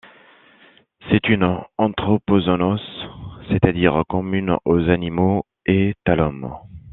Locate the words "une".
1.29-1.59